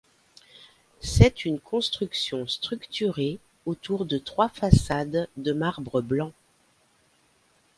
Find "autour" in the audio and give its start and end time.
3.67-4.07